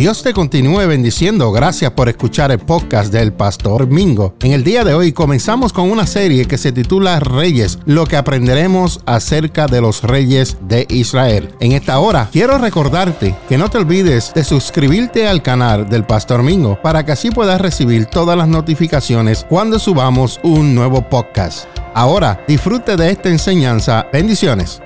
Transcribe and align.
Dios 0.00 0.22
te 0.22 0.32
continúe 0.32 0.86
bendiciendo. 0.86 1.52
Gracias 1.52 1.90
por 1.90 2.08
escuchar 2.08 2.50
el 2.50 2.58
podcast 2.58 3.12
del 3.12 3.34
Pastor 3.34 3.86
Mingo. 3.86 4.34
En 4.40 4.52
el 4.52 4.64
día 4.64 4.82
de 4.82 4.94
hoy 4.94 5.12
comenzamos 5.12 5.74
con 5.74 5.90
una 5.90 6.06
serie 6.06 6.46
que 6.46 6.56
se 6.56 6.72
titula 6.72 7.20
Reyes, 7.20 7.78
lo 7.84 8.06
que 8.06 8.16
aprenderemos 8.16 9.00
acerca 9.04 9.66
de 9.66 9.82
los 9.82 10.02
reyes 10.02 10.56
de 10.62 10.86
Israel. 10.88 11.54
En 11.60 11.72
esta 11.72 11.98
hora 11.98 12.30
quiero 12.32 12.56
recordarte 12.56 13.34
que 13.46 13.58
no 13.58 13.68
te 13.68 13.76
olvides 13.76 14.32
de 14.34 14.42
suscribirte 14.42 15.28
al 15.28 15.42
canal 15.42 15.86
del 15.90 16.06
Pastor 16.06 16.42
Mingo 16.42 16.80
para 16.80 17.04
que 17.04 17.12
así 17.12 17.30
puedas 17.30 17.60
recibir 17.60 18.06
todas 18.06 18.38
las 18.38 18.48
notificaciones 18.48 19.44
cuando 19.50 19.78
subamos 19.78 20.40
un 20.42 20.74
nuevo 20.74 21.10
podcast. 21.10 21.66
Ahora 21.92 22.42
disfrute 22.48 22.96
de 22.96 23.10
esta 23.10 23.28
enseñanza. 23.28 24.06
Bendiciones. 24.10 24.80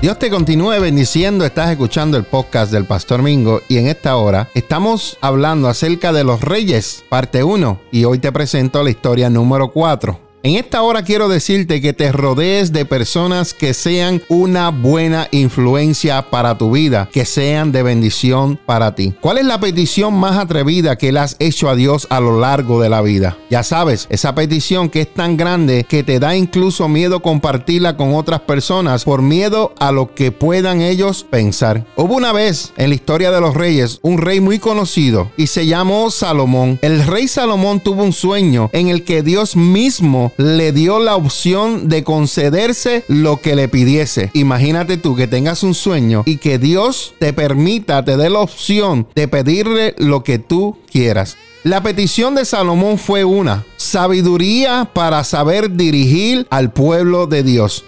Dios 0.00 0.18
te 0.18 0.28
continúe 0.28 0.78
bendiciendo. 0.78 1.46
Estás 1.46 1.70
escuchando 1.70 2.18
el 2.18 2.24
podcast 2.24 2.70
del 2.70 2.84
Pastor 2.84 3.22
Mingo 3.22 3.62
y 3.66 3.78
en 3.78 3.86
esta 3.86 4.16
hora 4.16 4.48
estamos 4.54 5.16
hablando 5.22 5.68
acerca 5.68 6.12
de 6.12 6.22
los 6.22 6.42
reyes, 6.42 7.02
parte 7.08 7.42
1, 7.42 7.80
y 7.92 8.04
hoy 8.04 8.18
te 8.18 8.30
presento 8.30 8.82
la 8.82 8.90
historia 8.90 9.30
número 9.30 9.68
4. 9.72 10.25
En 10.46 10.54
esta 10.54 10.80
hora 10.82 11.02
quiero 11.02 11.28
decirte 11.28 11.80
que 11.80 11.92
te 11.92 12.12
rodees 12.12 12.72
de 12.72 12.84
personas 12.84 13.52
que 13.52 13.74
sean 13.74 14.22
una 14.28 14.68
buena 14.68 15.26
influencia 15.32 16.30
para 16.30 16.56
tu 16.56 16.70
vida, 16.70 17.08
que 17.12 17.24
sean 17.24 17.72
de 17.72 17.82
bendición 17.82 18.56
para 18.64 18.94
ti. 18.94 19.12
¿Cuál 19.20 19.38
es 19.38 19.44
la 19.44 19.58
petición 19.58 20.14
más 20.14 20.38
atrevida 20.38 20.94
que 20.94 21.10
le 21.10 21.18
has 21.18 21.34
hecho 21.40 21.68
a 21.68 21.74
Dios 21.74 22.06
a 22.10 22.20
lo 22.20 22.38
largo 22.38 22.80
de 22.80 22.88
la 22.88 23.02
vida? 23.02 23.36
Ya 23.50 23.64
sabes, 23.64 24.06
esa 24.08 24.36
petición 24.36 24.88
que 24.88 25.00
es 25.00 25.12
tan 25.12 25.36
grande 25.36 25.82
que 25.82 26.04
te 26.04 26.20
da 26.20 26.36
incluso 26.36 26.88
miedo 26.88 27.22
compartirla 27.22 27.96
con 27.96 28.14
otras 28.14 28.42
personas 28.42 29.02
por 29.02 29.22
miedo 29.22 29.74
a 29.80 29.90
lo 29.90 30.14
que 30.14 30.30
puedan 30.30 30.80
ellos 30.80 31.26
pensar. 31.28 31.84
Hubo 31.96 32.14
una 32.14 32.30
vez 32.30 32.72
en 32.76 32.90
la 32.90 32.94
historia 32.94 33.32
de 33.32 33.40
los 33.40 33.54
reyes 33.56 33.98
un 34.02 34.18
rey 34.18 34.38
muy 34.38 34.60
conocido 34.60 35.28
y 35.36 35.48
se 35.48 35.66
llamó 35.66 36.12
Salomón. 36.12 36.78
El 36.82 37.04
rey 37.04 37.26
Salomón 37.26 37.80
tuvo 37.80 38.04
un 38.04 38.12
sueño 38.12 38.70
en 38.72 38.86
el 38.86 39.02
que 39.02 39.24
Dios 39.24 39.56
mismo 39.56 40.30
le 40.36 40.72
dio 40.72 40.98
la 40.98 41.16
opción 41.16 41.88
de 41.88 42.04
concederse 42.04 43.04
lo 43.08 43.40
que 43.40 43.56
le 43.56 43.68
pidiese. 43.68 44.30
Imagínate 44.34 44.96
tú 44.96 45.16
que 45.16 45.26
tengas 45.26 45.62
un 45.62 45.74
sueño 45.74 46.22
y 46.26 46.36
que 46.38 46.58
Dios 46.58 47.14
te 47.18 47.32
permita, 47.32 48.04
te 48.04 48.16
dé 48.16 48.30
la 48.30 48.40
opción 48.40 49.06
de 49.14 49.28
pedirle 49.28 49.94
lo 49.98 50.22
que 50.22 50.38
tú 50.38 50.78
quieras. 50.90 51.36
La 51.64 51.82
petición 51.82 52.34
de 52.34 52.44
Salomón 52.44 52.96
fue 52.96 53.24
una, 53.24 53.64
sabiduría 53.76 54.88
para 54.92 55.24
saber 55.24 55.72
dirigir 55.72 56.46
al 56.50 56.72
pueblo 56.72 57.26
de 57.26 57.42
Dios. 57.42 57.84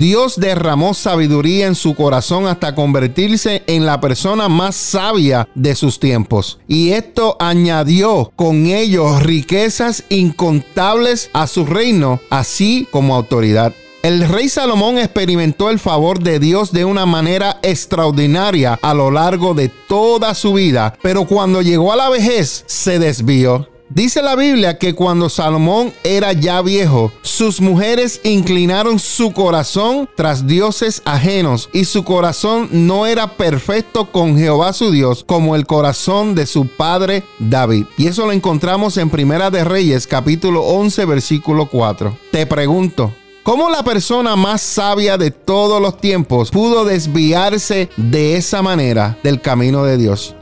Dios 0.00 0.40
derramó 0.40 0.94
sabiduría 0.94 1.66
en 1.66 1.74
su 1.74 1.94
corazón 1.94 2.46
hasta 2.46 2.74
convertirse 2.74 3.62
en 3.66 3.84
la 3.84 4.00
persona 4.00 4.48
más 4.48 4.74
sabia 4.74 5.46
de 5.54 5.74
sus 5.74 6.00
tiempos. 6.00 6.58
Y 6.66 6.92
esto 6.92 7.36
añadió 7.38 8.32
con 8.34 8.64
ello 8.64 9.18
riquezas 9.18 10.04
incontables 10.08 11.28
a 11.34 11.46
su 11.46 11.66
reino, 11.66 12.18
así 12.30 12.88
como 12.90 13.14
autoridad. 13.14 13.74
El 14.02 14.26
rey 14.26 14.48
Salomón 14.48 14.96
experimentó 14.96 15.68
el 15.68 15.78
favor 15.78 16.22
de 16.22 16.38
Dios 16.38 16.72
de 16.72 16.86
una 16.86 17.04
manera 17.04 17.58
extraordinaria 17.60 18.78
a 18.80 18.94
lo 18.94 19.10
largo 19.10 19.52
de 19.52 19.68
toda 19.68 20.34
su 20.34 20.54
vida, 20.54 20.96
pero 21.02 21.26
cuando 21.26 21.60
llegó 21.60 21.92
a 21.92 21.96
la 21.96 22.08
vejez 22.08 22.64
se 22.66 22.98
desvió. 22.98 23.68
Dice 23.92 24.22
la 24.22 24.36
Biblia 24.36 24.78
que 24.78 24.94
cuando 24.94 25.28
Salomón 25.28 25.92
era 26.04 26.32
ya 26.32 26.62
viejo, 26.62 27.10
sus 27.22 27.60
mujeres 27.60 28.20
inclinaron 28.22 29.00
su 29.00 29.32
corazón 29.32 30.08
tras 30.14 30.46
dioses 30.46 31.02
ajenos 31.04 31.68
y 31.72 31.86
su 31.86 32.04
corazón 32.04 32.68
no 32.70 33.04
era 33.06 33.36
perfecto 33.36 34.12
con 34.12 34.38
Jehová 34.38 34.72
su 34.74 34.92
Dios 34.92 35.24
como 35.26 35.56
el 35.56 35.66
corazón 35.66 36.36
de 36.36 36.46
su 36.46 36.68
padre 36.68 37.24
David. 37.40 37.86
Y 37.96 38.06
eso 38.06 38.26
lo 38.26 38.32
encontramos 38.32 38.96
en 38.96 39.10
Primera 39.10 39.50
de 39.50 39.64
Reyes 39.64 40.06
capítulo 40.06 40.62
11 40.62 41.04
versículo 41.06 41.66
4. 41.66 42.16
Te 42.30 42.46
pregunto, 42.46 43.12
¿Cómo 43.42 43.70
la 43.70 43.82
persona 43.82 44.36
más 44.36 44.60
sabia 44.60 45.18
de 45.18 45.32
todos 45.32 45.82
los 45.82 45.96
tiempos 45.96 46.52
pudo 46.52 46.84
desviarse 46.84 47.88
de 47.96 48.36
esa 48.36 48.62
manera 48.62 49.18
del 49.24 49.40
camino 49.40 49.82
de 49.82 49.96
Dios? 49.96 50.36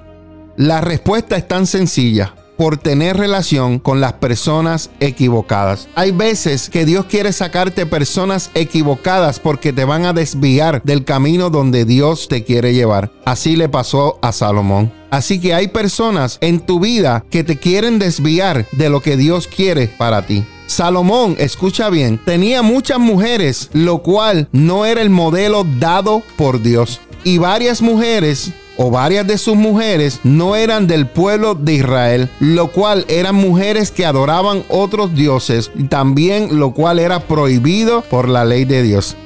La 0.57 0.83
respuesta 0.83 1.37
es 1.39 1.49
tan 1.49 1.67
sencilla 1.67 2.35
por 2.59 2.77
tener 2.77 3.17
relación 3.17 3.79
con 3.79 4.01
las 4.01 4.15
personas 4.15 4.91
equivocadas. 4.99 5.89
Hay 5.95 6.11
veces 6.11 6.69
que 6.69 6.85
Dios 6.85 7.07
quiere 7.07 7.33
sacarte 7.33 7.87
personas 7.87 8.51
equivocadas 8.55 9.39
porque 9.39 9.73
te 9.73 9.85
van 9.85 10.05
a 10.05 10.13
desviar 10.13 10.83
del 10.83 11.05
camino 11.05 11.51
donde 11.51 11.85
Dios 11.85 12.27
te 12.27 12.43
quiere 12.43 12.75
llevar. 12.75 13.13
Así 13.25 13.55
le 13.55 13.69
pasó 13.69 14.19
a 14.23 14.33
Salomón. 14.33 14.93
Así 15.11 15.41
que 15.41 15.55
hay 15.55 15.69
personas 15.69 16.39
en 16.41 16.59
tu 16.59 16.81
vida 16.81 17.25
que 17.31 17.45
te 17.45 17.57
quieren 17.57 18.01
desviar 18.01 18.67
de 18.73 18.91
lo 18.91 19.01
que 19.01 19.17
Dios 19.17 19.47
quiere 19.47 19.87
para 19.87 20.27
ti. 20.27 20.45
Salomón, 20.67 21.37
escucha 21.39 21.89
bien, 21.89 22.21
tenía 22.23 22.63
muchas 22.63 22.99
mujeres, 22.99 23.71
lo 23.73 24.03
cual 24.03 24.49
no 24.53 24.85
era 24.85 25.01
el 25.01 25.11
modelo 25.11 25.65
dado 25.79 26.23
por 26.37 26.61
Dios. 26.61 27.01
Y 27.23 27.39
varias 27.39 27.81
mujeres 27.81 28.53
o 28.79 28.91
varias 28.91 29.27
de 29.27 29.37
sus 29.37 29.57
mujeres 29.57 30.21
no 30.25 30.57
eran 30.57 30.87
del 30.87 31.07
pueblo 31.07 31.55
de 31.55 31.75
Israel, 31.75 32.31
lo 32.41 32.69
cual 32.69 33.05
eran 33.09 33.35
mujeres 33.35 33.91
que 33.91 34.07
adoraban 34.07 34.65
otros 34.69 35.15
dioses, 35.15 35.71
también 35.91 36.59
lo 36.59 36.73
cual 36.73 36.99
era 36.99 37.21
prohibido 37.21 38.03
por 38.03 38.29
la 38.29 38.47
ley 38.47 38.65
de 38.65 38.83
Dios. 38.83 39.17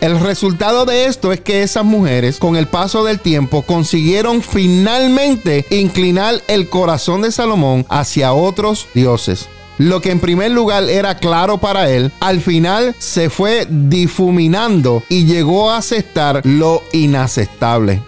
El 0.00 0.18
resultado 0.18 0.84
de 0.84 1.06
esto 1.06 1.32
es 1.32 1.40
que 1.40 1.62
esas 1.62 1.84
mujeres, 1.84 2.38
con 2.38 2.56
el 2.56 2.66
paso 2.66 3.04
del 3.04 3.20
tiempo, 3.20 3.62
consiguieron 3.62 4.42
finalmente 4.42 5.64
inclinar 5.70 6.42
el 6.48 6.68
corazón 6.68 7.22
de 7.22 7.30
Salomón 7.30 7.86
hacia 7.88 8.32
otros 8.32 8.88
dioses. 8.94 9.48
Lo 9.78 10.00
que 10.00 10.10
en 10.10 10.20
primer 10.20 10.50
lugar 10.50 10.84
era 10.90 11.16
claro 11.16 11.58
para 11.58 11.88
él, 11.90 12.12
al 12.20 12.40
final 12.40 12.94
se 12.98 13.30
fue 13.30 13.66
difuminando 13.68 15.02
y 15.08 15.24
llegó 15.24 15.70
a 15.70 15.78
aceptar 15.78 16.42
lo 16.44 16.82
inaceptable. 16.92 18.02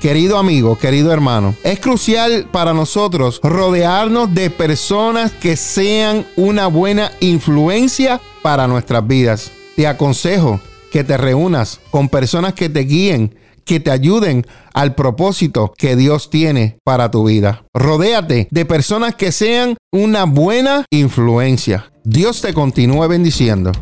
Querido 0.00 0.38
amigo, 0.38 0.78
querido 0.78 1.12
hermano, 1.12 1.56
es 1.64 1.80
crucial 1.80 2.46
para 2.52 2.72
nosotros 2.72 3.40
rodearnos 3.42 4.32
de 4.32 4.48
personas 4.48 5.32
que 5.32 5.56
sean 5.56 6.24
una 6.36 6.68
buena 6.68 7.10
influencia 7.18 8.20
para 8.40 8.68
nuestras 8.68 9.04
vidas. 9.04 9.50
Te 9.74 9.88
aconsejo 9.88 10.60
que 10.92 11.02
te 11.02 11.16
reúnas 11.16 11.80
con 11.90 12.08
personas 12.08 12.54
que 12.54 12.68
te 12.68 12.80
guíen, 12.80 13.34
que 13.64 13.80
te 13.80 13.90
ayuden 13.90 14.46
al 14.72 14.94
propósito 14.94 15.74
que 15.76 15.96
Dios 15.96 16.30
tiene 16.30 16.78
para 16.84 17.10
tu 17.10 17.26
vida. 17.26 17.64
Rodéate 17.74 18.46
de 18.52 18.64
personas 18.64 19.16
que 19.16 19.32
sean 19.32 19.76
una 19.90 20.24
buena 20.24 20.84
influencia. 20.90 21.90
Dios 22.04 22.40
te 22.40 22.54
continúe 22.54 23.08
bendiciendo. 23.08 23.72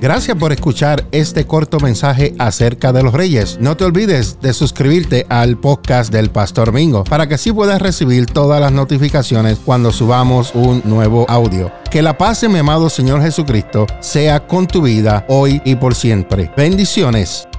Gracias 0.00 0.36
por 0.36 0.52
escuchar 0.52 1.04
este 1.12 1.46
corto 1.46 1.78
mensaje 1.78 2.34
acerca 2.38 2.92
de 2.92 3.02
los 3.02 3.12
reyes. 3.12 3.58
No 3.60 3.76
te 3.76 3.84
olvides 3.84 4.38
de 4.40 4.54
suscribirte 4.54 5.26
al 5.28 5.58
podcast 5.58 6.10
del 6.10 6.30
Pastor 6.30 6.72
Mingo 6.72 7.04
para 7.04 7.28
que 7.28 7.34
así 7.34 7.52
puedas 7.52 7.82
recibir 7.82 8.26
todas 8.26 8.60
las 8.60 8.72
notificaciones 8.72 9.58
cuando 9.62 9.92
subamos 9.92 10.54
un 10.54 10.80
nuevo 10.86 11.26
audio. 11.28 11.70
Que 11.90 12.00
la 12.00 12.16
paz 12.16 12.40
mi 12.48 12.58
amado 12.58 12.88
Señor 12.88 13.20
Jesucristo 13.20 13.86
sea 14.00 14.46
con 14.46 14.66
tu 14.66 14.82
vida 14.82 15.26
hoy 15.28 15.60
y 15.66 15.74
por 15.74 15.94
siempre. 15.94 16.50
Bendiciones. 16.56 17.49